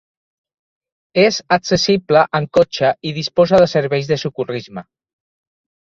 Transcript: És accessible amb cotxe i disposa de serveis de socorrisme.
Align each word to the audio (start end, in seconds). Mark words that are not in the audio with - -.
És 1.23 1.37
accessible 1.59 2.25
amb 2.41 2.51
cotxe 2.61 2.91
i 3.11 3.15
disposa 3.21 3.63
de 3.65 3.71
serveis 3.79 4.13
de 4.15 4.23
socorrisme. 4.27 4.89